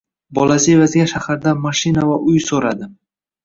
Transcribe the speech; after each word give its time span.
bolasi 0.37 0.73
evaziga 0.77 1.05
shahardan 1.11 1.63
mashina 1.67 2.09
va 2.11 2.19
uy 2.33 2.43
so`radi 2.51 2.93